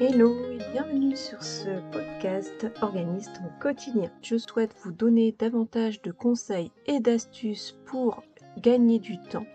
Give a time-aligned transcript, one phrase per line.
[0.00, 4.08] Hello et bienvenue sur ce podcast Organise ton quotidien.
[4.22, 8.22] Je souhaite vous donner davantage de conseils et d'astuces pour
[8.58, 9.46] gagner du temps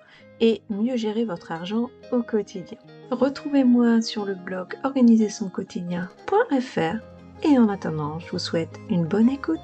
[0.42, 2.78] et mieux gérer votre argent au quotidien.
[3.10, 6.97] Retrouvez-moi sur le blog organisersonquotidien.fr
[7.44, 9.62] et en attendant, je vous souhaite une bonne écoute.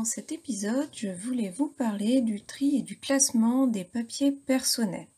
[0.00, 5.08] Dans cet épisode, je voulais vous parler du tri et du classement des papiers personnels.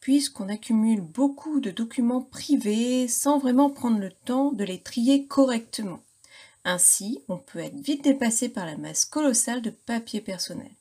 [0.00, 6.00] Puisqu'on accumule beaucoup de documents privés sans vraiment prendre le temps de les trier correctement.
[6.64, 10.74] Ainsi, on peut être vite dépassé par la masse colossale de papiers personnels.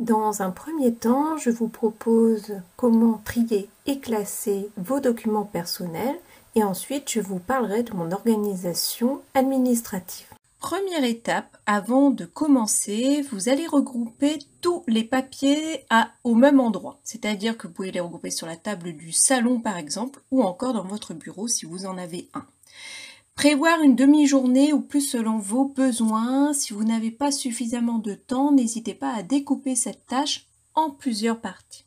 [0.00, 6.20] Dans un premier temps, je vous propose comment trier et classer vos documents personnels
[6.54, 10.28] et ensuite je vous parlerai de mon organisation administrative.
[10.58, 15.84] Première étape, avant de commencer, vous allez regrouper tous les papiers
[16.24, 16.98] au même endroit.
[17.04, 20.72] C'est-à-dire que vous pouvez les regrouper sur la table du salon par exemple, ou encore
[20.72, 22.44] dans votre bureau si vous en avez un.
[23.36, 26.52] Prévoir une demi-journée ou plus selon vos besoins.
[26.52, 31.40] Si vous n'avez pas suffisamment de temps, n'hésitez pas à découper cette tâche en plusieurs
[31.40, 31.84] parties.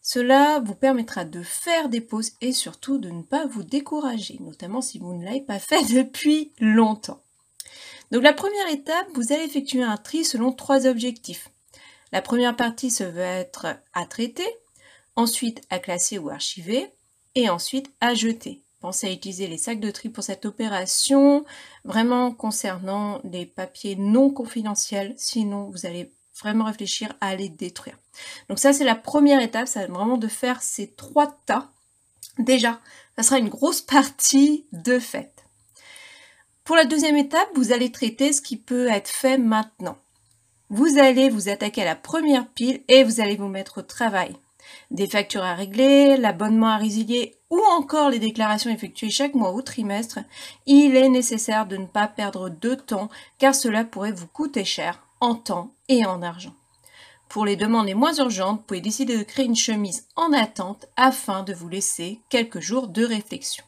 [0.00, 4.80] Cela vous permettra de faire des pauses et surtout de ne pas vous décourager, notamment
[4.80, 7.25] si vous ne l'avez pas fait depuis longtemps.
[8.10, 11.48] Donc la première étape, vous allez effectuer un tri selon trois objectifs.
[12.12, 14.46] La première partie se veut être à traiter,
[15.16, 16.90] ensuite à classer ou archiver,
[17.34, 18.62] et ensuite à jeter.
[18.80, 21.44] Pensez à utiliser les sacs de tri pour cette opération,
[21.84, 27.98] vraiment concernant les papiers non confidentiels, sinon vous allez vraiment réfléchir à les détruire.
[28.48, 31.72] Donc ça c'est la première étape, c'est vraiment de faire ces trois tas.
[32.38, 32.80] Déjà,
[33.16, 35.35] ça sera une grosse partie de fait.
[36.66, 39.98] Pour la deuxième étape, vous allez traiter ce qui peut être fait maintenant.
[40.68, 44.34] Vous allez vous attaquer à la première pile et vous allez vous mettre au travail.
[44.90, 49.62] Des factures à régler, l'abonnement à résilier ou encore les déclarations effectuées chaque mois ou
[49.62, 50.18] trimestre,
[50.66, 55.06] il est nécessaire de ne pas perdre de temps car cela pourrait vous coûter cher
[55.20, 56.54] en temps et en argent.
[57.28, 60.86] Pour les demandes les moins urgentes, vous pouvez décider de créer une chemise en attente
[60.96, 63.62] afin de vous laisser quelques jours de réflexion.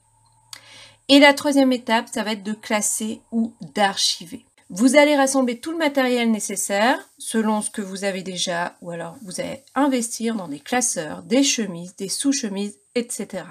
[1.11, 4.45] Et la troisième étape, ça va être de classer ou d'archiver.
[4.69, 9.17] Vous allez rassembler tout le matériel nécessaire selon ce que vous avez déjà ou alors
[9.23, 13.45] vous allez investir dans des classeurs, des chemises, des sous-chemises, etc.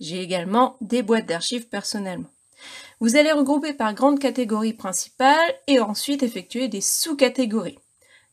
[0.00, 2.30] J'ai également des boîtes d'archives personnellement.
[3.00, 7.78] Vous allez regrouper par grandes catégories principales et ensuite effectuer des sous-catégories.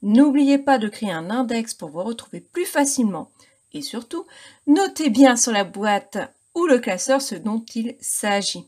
[0.01, 3.31] N'oubliez pas de créer un index pour vous retrouver plus facilement
[3.73, 4.25] et surtout,
[4.67, 6.17] notez bien sur la boîte
[6.55, 8.67] ou le classeur ce dont il s'agit.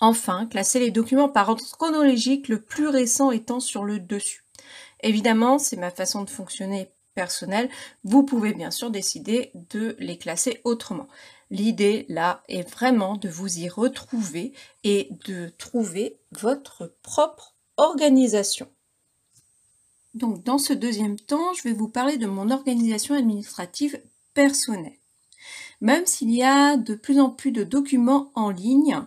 [0.00, 4.44] Enfin, classer les documents par ordre chronologique, le plus récent étant sur le dessus.
[5.02, 7.68] Évidemment, c'est ma façon de fonctionner personnelle.
[8.04, 11.08] Vous pouvez bien sûr décider de les classer autrement.
[11.50, 18.68] L'idée là est vraiment de vous y retrouver et de trouver votre propre organisation.
[20.14, 24.00] Donc dans ce deuxième temps, je vais vous parler de mon organisation administrative
[24.34, 25.01] personnelle.
[25.82, 29.00] Même s'il y a de plus en plus de documents en ligne,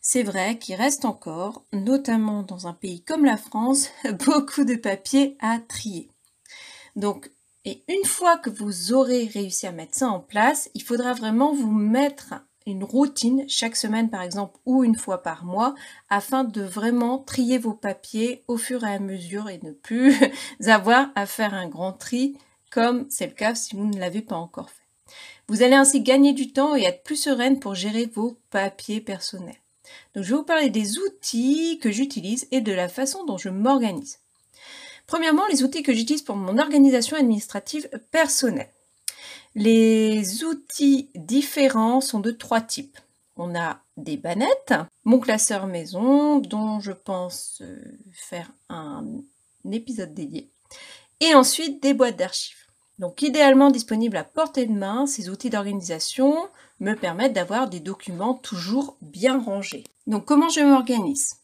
[0.00, 3.90] c'est vrai qu'il reste encore, notamment dans un pays comme la France,
[4.26, 6.08] beaucoup de papiers à trier.
[6.96, 7.30] Donc,
[7.66, 11.52] et une fois que vous aurez réussi à mettre ça en place, il faudra vraiment
[11.52, 12.32] vous mettre
[12.64, 15.74] une routine chaque semaine par exemple ou une fois par mois
[16.08, 20.16] afin de vraiment trier vos papiers au fur et à mesure et ne plus
[20.66, 22.38] avoir à faire un grand tri
[22.70, 24.81] comme c'est le cas si vous ne l'avez pas encore fait.
[25.48, 29.60] Vous allez ainsi gagner du temps et être plus sereine pour gérer vos papiers personnels.
[30.14, 33.48] Donc je vais vous parler des outils que j'utilise et de la façon dont je
[33.48, 34.18] m'organise.
[35.06, 38.70] Premièrement, les outils que j'utilise pour mon organisation administrative personnelle.
[39.54, 42.98] Les outils différents sont de trois types.
[43.36, 44.74] On a des bannettes,
[45.04, 49.04] mon classeur maison, dont je pense euh, faire un
[49.70, 50.50] épisode dédié,
[51.20, 52.61] et ensuite des boîtes d'archives.
[52.98, 56.36] Donc idéalement disponibles à portée de main, ces outils d'organisation
[56.80, 59.84] me permettent d'avoir des documents toujours bien rangés.
[60.06, 61.36] Donc comment je m'organise?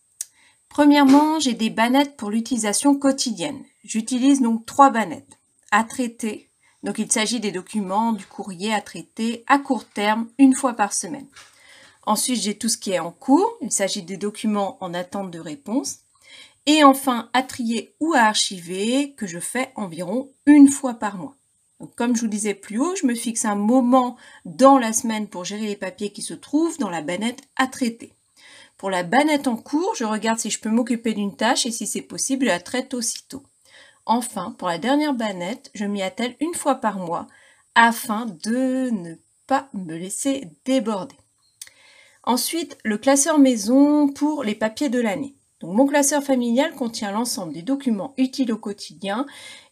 [0.69, 3.63] Premièrement, j'ai des bannettes pour l'utilisation quotidienne.
[3.85, 5.39] J'utilise donc trois bannettes.
[5.71, 6.51] À traiter,
[6.83, 10.93] donc il s'agit des documents, du courrier à traiter à court terme, une fois par
[10.93, 11.27] semaine.
[12.07, 13.59] Ensuite, j'ai tout ce qui est en cours.
[13.61, 15.99] Il s'agit des documents en attente de réponse.
[16.69, 21.35] Et enfin, à trier ou à archiver, que je fais environ une fois par mois
[21.95, 25.45] comme je vous disais plus haut, je me fixe un moment dans la semaine pour
[25.45, 28.13] gérer les papiers qui se trouvent dans la bannette à traiter.
[28.77, 31.87] Pour la bannette en cours, je regarde si je peux m'occuper d'une tâche et si
[31.87, 33.43] c'est possible, je la traite aussitôt.
[34.07, 37.27] Enfin, pour la dernière banette, je m'y attelle une fois par mois
[37.75, 39.15] afin de ne
[39.47, 41.17] pas me laisser déborder.
[42.25, 45.38] Ensuite, le classeur maison pour les papiers de l'année.
[45.61, 49.27] Donc, mon classeur familial contient l'ensemble des documents utiles au quotidien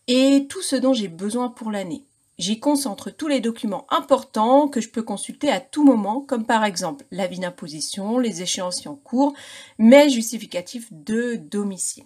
[0.09, 2.06] et tout ce dont j'ai besoin pour l'année.
[2.38, 6.65] J'y concentre tous les documents importants que je peux consulter à tout moment, comme par
[6.65, 9.33] exemple l'avis d'imposition, les échéanciers en cours,
[9.79, 12.05] mes justificatifs de domicile.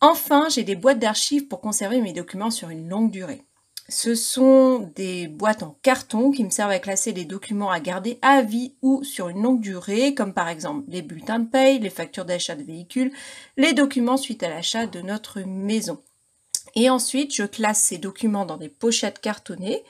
[0.00, 3.47] Enfin, j'ai des boîtes d'archives pour conserver mes documents sur une longue durée.
[3.90, 8.18] Ce sont des boîtes en carton qui me servent à classer les documents à garder
[8.20, 11.88] à vie ou sur une longue durée, comme par exemple les bulletins de paye, les
[11.88, 13.12] factures d'achat de véhicules,
[13.56, 16.02] les documents suite à l'achat de notre maison.
[16.74, 19.82] Et ensuite, je classe ces documents dans des pochettes cartonnées.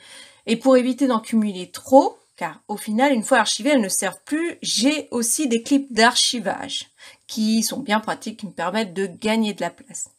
[0.46, 4.22] Et pour éviter d'en cumuler trop, car au final, une fois archivées, elles ne servent
[4.24, 6.88] plus, j'ai aussi des clips d'archivage
[7.26, 10.10] qui sont bien pratiques, qui me permettent de gagner de la place.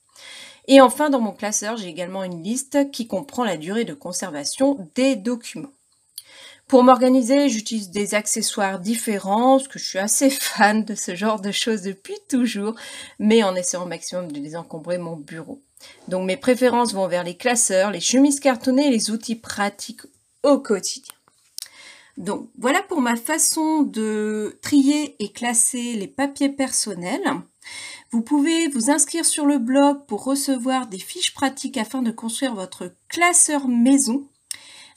[0.71, 4.87] Et enfin, dans mon classeur, j'ai également une liste qui comprend la durée de conservation
[4.93, 5.73] des documents.
[6.67, 11.41] Pour m'organiser, j'utilise des accessoires différents, parce que je suis assez fan de ce genre
[11.41, 12.75] de choses depuis toujours,
[13.17, 15.59] mais en essayant au maximum de désencombrer mon bureau.
[16.07, 20.03] Donc mes préférences vont vers les classeurs, les chemises cartonnées et les outils pratiques
[20.43, 21.15] au quotidien.
[22.17, 27.41] Donc voilà pour ma façon de trier et classer les papiers personnels.
[28.11, 32.55] Vous pouvez vous inscrire sur le blog pour recevoir des fiches pratiques afin de construire
[32.55, 34.27] votre classeur maison.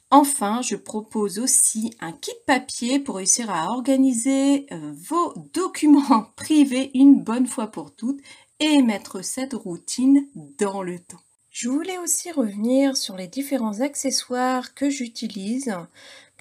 [0.09, 6.89] Enfin, je propose aussi un kit papier pour réussir à organiser euh, vos documents privés
[6.95, 8.19] une bonne fois pour toutes
[8.59, 11.21] et mettre cette routine dans le temps.
[11.51, 15.75] Je voulais aussi revenir sur les différents accessoires que j'utilise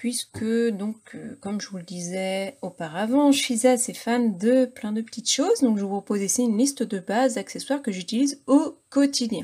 [0.02, 4.90] puisque donc euh, comme je vous le disais auparavant, je suis assez fan de plein
[4.90, 8.40] de petites choses donc je vous propose ici une liste de base d'accessoires que j'utilise
[8.48, 9.42] au quotidien.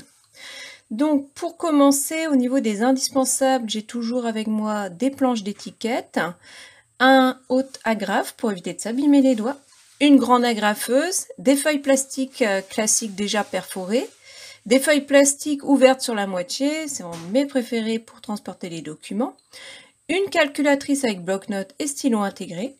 [0.91, 6.19] Donc pour commencer au niveau des indispensables, j'ai toujours avec moi des planches d'étiquette,
[6.99, 9.55] un haute agrafe pour éviter de s'abîmer les doigts,
[10.01, 14.09] une grande agrafeuse, des feuilles plastiques euh, classiques déjà perforées,
[14.65, 19.37] des feuilles plastiques ouvertes sur la moitié, c'est mes préférés pour transporter les documents,
[20.09, 22.75] une calculatrice avec bloc-notes et stylo intégré.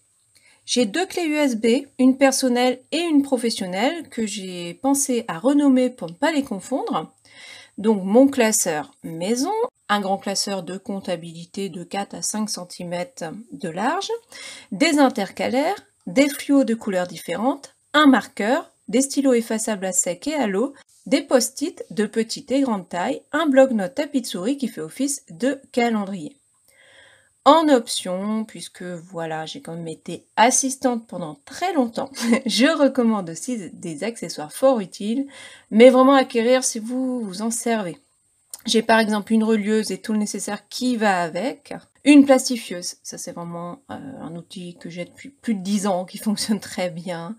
[0.66, 6.10] J'ai deux clés USB, une personnelle et une professionnelle que j'ai pensé à renommer pour
[6.10, 7.14] ne pas les confondre.
[7.78, 9.54] Donc mon classeur maison,
[9.90, 13.06] un grand classeur de comptabilité de 4 à 5 cm
[13.52, 14.12] de large,
[14.72, 20.34] des intercalaires, des fluos de couleurs différentes, un marqueur, des stylos effaçables à sec et
[20.34, 20.74] à l'eau,
[21.06, 25.24] des post-it de petite et grande taille, un bloc-notes tapis de souris qui fait office
[25.30, 26.39] de calendrier.
[27.50, 32.12] En option, puisque voilà, j'ai quand même été assistante pendant très longtemps,
[32.46, 35.26] je recommande aussi des accessoires fort utiles,
[35.72, 37.98] mais vraiment acquérir si vous vous en servez.
[38.68, 41.74] J'ai par exemple une relieuse et tout le nécessaire qui va avec.
[42.04, 46.06] Une plastifieuse, ça c'est vraiment euh, un outil que j'ai depuis plus de 10 ans,
[46.06, 47.36] qui fonctionne très bien.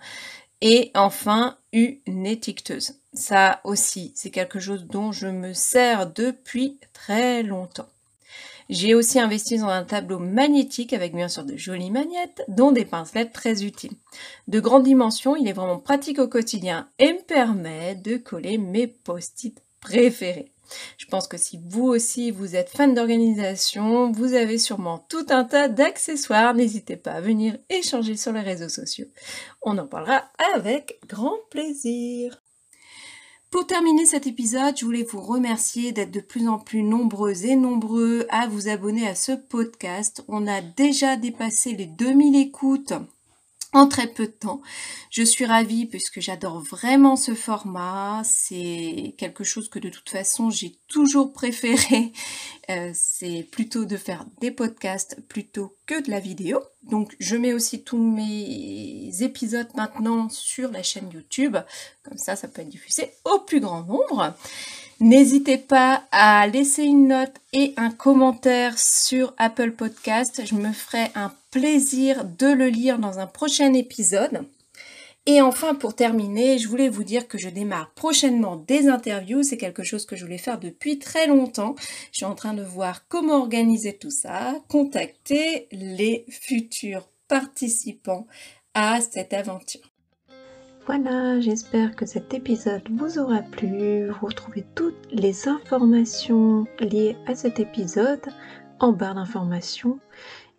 [0.61, 2.97] Et enfin, une étiqueteuse.
[3.13, 7.87] Ça aussi, c'est quelque chose dont je me sers depuis très longtemps.
[8.71, 12.85] J'ai aussi investi dans un tableau magnétique avec bien sûr de jolies magnettes, dont des
[12.85, 13.97] pincelettes très utiles.
[14.47, 18.87] De grande dimension, il est vraiment pratique au quotidien et me permet de coller mes
[18.87, 20.53] post-it préférés.
[20.99, 25.43] Je pense que si vous aussi vous êtes fan d'organisation, vous avez sûrement tout un
[25.43, 26.55] tas d'accessoires.
[26.55, 29.09] N'hésitez pas à venir échanger sur les réseaux sociaux.
[29.63, 32.40] On en parlera avec grand plaisir.
[33.51, 37.57] Pour terminer cet épisode, je voulais vous remercier d'être de plus en plus nombreux et
[37.57, 40.23] nombreux à vous abonner à ce podcast.
[40.29, 42.93] On a déjà dépassé les 2000 écoutes
[43.73, 44.61] en très peu de temps.
[45.11, 48.23] Je suis ravie puisque j'adore vraiment ce format.
[48.25, 52.13] C'est quelque chose que de toute façon j'ai toujours préféré.
[52.69, 56.63] Euh, c'est plutôt de faire des podcasts plutôt que de la vidéo.
[56.83, 61.57] Donc je mets aussi tous mes épisodes maintenant sur la chaîne YouTube.
[62.03, 64.35] Comme ça, ça peut être diffusé au plus grand nombre.
[65.01, 70.43] N'hésitez pas à laisser une note et un commentaire sur Apple Podcast.
[70.45, 74.47] Je me ferai un plaisir de le lire dans un prochain épisode.
[75.25, 79.43] Et enfin, pour terminer, je voulais vous dire que je démarre prochainement des interviews.
[79.43, 81.77] C'est quelque chose que je voulais faire depuis très longtemps.
[82.13, 88.27] Je suis en train de voir comment organiser tout ça, contacter les futurs participants
[88.75, 89.90] à cette aventure.
[90.93, 94.09] Voilà, j'espère que cet épisode vous aura plu.
[94.09, 98.27] Vous retrouvez toutes les informations liées à cet épisode
[98.81, 100.01] en barre d'informations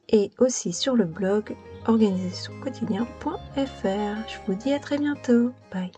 [0.07, 1.53] et aussi sur le blog
[1.85, 3.45] organisationquotidien.fr.
[3.85, 5.51] Je vous dis à très bientôt.
[5.69, 5.91] Bye.